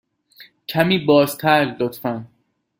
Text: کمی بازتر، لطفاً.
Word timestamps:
کمی 0.67 0.97
بازتر، 1.05 1.65
لطفاً. 1.79 2.25